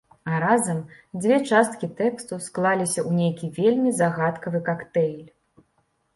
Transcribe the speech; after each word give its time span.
А 0.31 0.37
разам 0.43 0.77
дзве 1.25 1.37
часткі 1.49 1.89
тэксту 1.99 2.39
склаліся 2.47 2.99
ў 3.09 3.21
нейкі 3.21 3.51
вельмі 3.59 3.93
загадкавы 4.01 4.65
кактэйль. 4.73 5.25